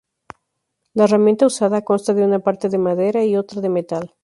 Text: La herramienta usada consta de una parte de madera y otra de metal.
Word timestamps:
La 0.95 1.03
herramienta 1.03 1.45
usada 1.45 1.83
consta 1.83 2.15
de 2.15 2.25
una 2.25 2.39
parte 2.39 2.69
de 2.69 2.79
madera 2.79 3.23
y 3.23 3.35
otra 3.37 3.61
de 3.61 3.69
metal. 3.69 4.15